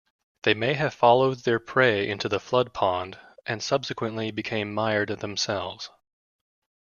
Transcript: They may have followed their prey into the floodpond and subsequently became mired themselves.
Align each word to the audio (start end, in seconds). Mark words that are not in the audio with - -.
They 0.41 0.55
may 0.55 0.73
have 0.73 0.95
followed 0.95 1.41
their 1.43 1.59
prey 1.59 2.09
into 2.09 2.27
the 2.27 2.39
floodpond 2.39 3.19
and 3.45 3.61
subsequently 3.61 4.31
became 4.31 4.73
mired 4.73 5.09
themselves. 5.09 5.91